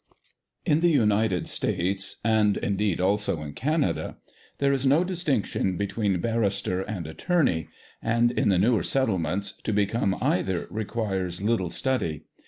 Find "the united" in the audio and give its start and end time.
0.79-1.47